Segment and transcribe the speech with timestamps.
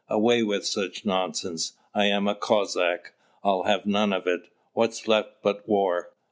[0.09, 1.73] Away with such nonsense!
[1.93, 3.13] I am a Cossack;
[3.43, 4.47] I'll have none of it!
[4.73, 6.09] What's left but war?